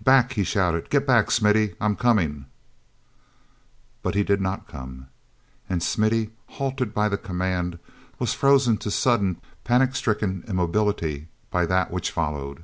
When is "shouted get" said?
0.44-1.08